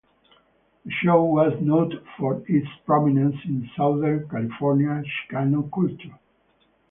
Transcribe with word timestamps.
The 0.83 0.89
show 1.03 1.23
was 1.25 1.53
noted 1.61 2.03
for 2.17 2.41
its 2.47 2.67
prominence 2.87 3.35
in 3.45 3.69
Southern 3.77 4.27
California 4.29 5.03
Chicano 5.29 5.71
culture. 5.71 6.17